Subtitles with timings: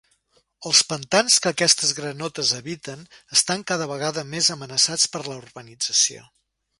[0.67, 3.03] Els pantans que aquestes granotes habiten
[3.39, 6.25] estan cada vegada més amenaçats per la urbanització.